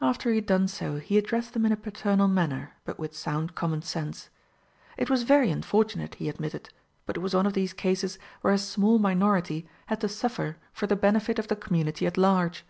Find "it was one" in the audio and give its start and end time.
7.16-7.46